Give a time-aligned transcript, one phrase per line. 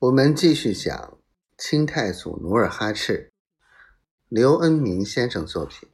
[0.00, 1.18] 我们继续讲
[1.56, 3.32] 清太祖努尔哈赤，
[4.28, 5.88] 刘恩明先生作品。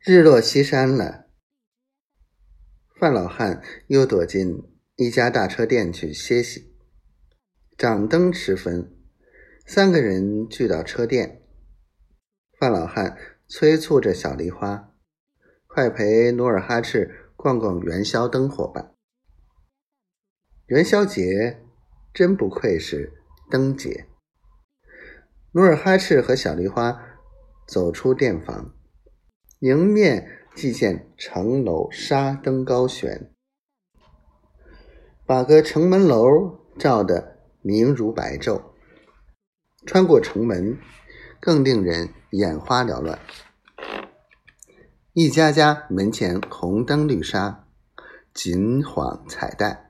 [0.00, 1.26] 日落西山了，
[2.98, 4.62] 范老汉又躲进
[4.96, 6.74] 一家大车店去歇息。
[7.76, 8.96] 掌灯时分，
[9.66, 11.42] 三个人聚到车店，
[12.58, 13.14] 范老汉
[13.46, 14.94] 催促着小梨花，
[15.66, 18.94] 快陪努尔哈赤逛逛元宵灯火吧。
[20.68, 21.62] 元宵节
[22.12, 23.14] 真不愧是
[23.50, 24.06] 灯节。
[25.52, 27.16] 努尔哈赤和小梨花
[27.66, 28.74] 走出店房，
[29.60, 33.32] 迎面即见城楼纱灯高悬，
[35.24, 38.60] 把个城门楼照得明如白昼。
[39.86, 40.76] 穿过城门，
[41.40, 43.18] 更令人眼花缭乱。
[45.14, 47.66] 一家家门前红灯绿纱，
[48.34, 49.87] 锦晃彩带。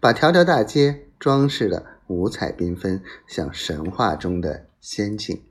[0.00, 5.42] 把条条大街装饰的五彩缤纷，像神话中的仙境。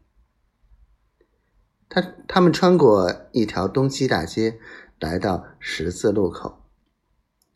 [1.89, 4.59] 他他们穿过一条东西大街，
[4.99, 6.63] 来到十字路口。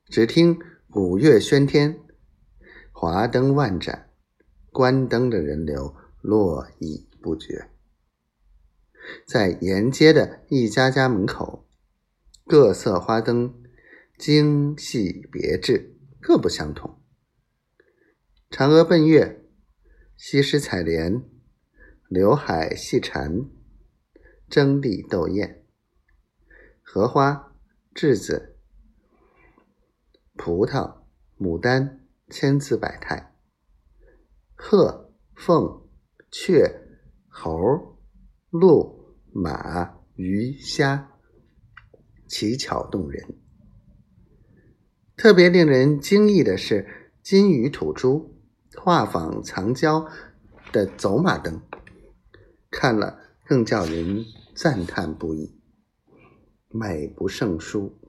[0.05, 0.59] 只听
[0.93, 1.99] 五月喧天，
[2.91, 4.09] 华灯万盏，
[4.71, 7.69] 关灯的人流络绎不绝。
[9.25, 11.65] 在沿街的一家家门口，
[12.45, 13.53] 各色花灯
[14.17, 15.96] 精细别致。
[16.27, 17.01] 各不相同。
[18.49, 19.45] 嫦娥奔月，
[20.17, 21.23] 西施采莲，
[22.09, 23.49] 刘海戏蝉，
[24.49, 25.65] 争丽斗艳。
[26.81, 27.55] 荷花、
[27.95, 28.57] 栀子、
[30.35, 31.03] 葡萄、
[31.37, 33.33] 牡丹，千姿百态。
[34.53, 35.87] 鹤、凤、
[36.29, 37.97] 雀、猴、
[38.49, 41.09] 鹿、马、鱼、虾，
[42.27, 43.39] 奇巧动人。
[45.27, 46.87] 特别令人惊异的是，
[47.21, 48.33] 金鱼吐珠
[48.77, 50.07] 画舫藏娇
[50.71, 51.59] 的走马灯，
[52.71, 54.23] 看了更叫人
[54.55, 55.59] 赞叹不已，
[56.69, 57.99] 美不胜书。